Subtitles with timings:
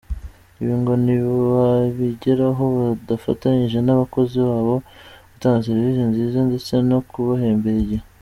[0.61, 4.75] Ibi ngo ntibabigeraho badafatanyije n’abakozi babo
[5.31, 8.03] gutanga serivisi nziza, ndetse no kubahembera igihe.